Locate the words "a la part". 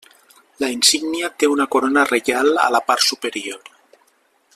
2.65-3.07